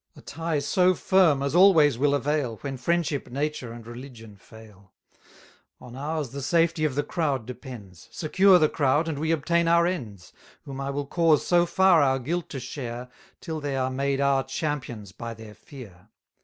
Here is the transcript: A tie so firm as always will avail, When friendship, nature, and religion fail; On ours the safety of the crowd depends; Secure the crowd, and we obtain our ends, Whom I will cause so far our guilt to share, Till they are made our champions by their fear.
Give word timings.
A 0.15 0.21
tie 0.23 0.57
so 0.57 0.95
firm 0.95 1.43
as 1.43 1.53
always 1.53 1.99
will 1.99 2.15
avail, 2.15 2.57
When 2.61 2.75
friendship, 2.75 3.29
nature, 3.29 3.71
and 3.71 3.85
religion 3.85 4.35
fail; 4.35 4.93
On 5.79 5.95
ours 5.95 6.31
the 6.31 6.41
safety 6.41 6.85
of 6.85 6.95
the 6.95 7.03
crowd 7.03 7.45
depends; 7.45 8.09
Secure 8.11 8.57
the 8.57 8.67
crowd, 8.67 9.07
and 9.07 9.19
we 9.19 9.29
obtain 9.31 9.67
our 9.67 9.85
ends, 9.85 10.33
Whom 10.63 10.81
I 10.81 10.89
will 10.89 11.05
cause 11.05 11.45
so 11.45 11.67
far 11.67 12.01
our 12.01 12.17
guilt 12.17 12.49
to 12.49 12.59
share, 12.59 13.09
Till 13.41 13.61
they 13.61 13.75
are 13.75 13.91
made 13.91 14.19
our 14.19 14.43
champions 14.43 15.11
by 15.11 15.35
their 15.35 15.53
fear. 15.53 16.09